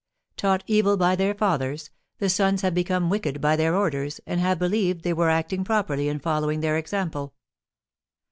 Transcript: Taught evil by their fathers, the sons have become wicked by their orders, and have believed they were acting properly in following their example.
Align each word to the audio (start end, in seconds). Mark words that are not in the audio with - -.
Taught 0.35 0.63
evil 0.65 0.97
by 0.97 1.15
their 1.15 1.35
fathers, 1.35 1.91
the 2.17 2.27
sons 2.27 2.63
have 2.63 2.73
become 2.73 3.11
wicked 3.11 3.39
by 3.39 3.55
their 3.55 3.75
orders, 3.75 4.19
and 4.25 4.39
have 4.41 4.57
believed 4.57 5.03
they 5.03 5.13
were 5.13 5.29
acting 5.29 5.63
properly 5.63 6.09
in 6.09 6.17
following 6.17 6.61
their 6.61 6.75
example. 6.75 7.35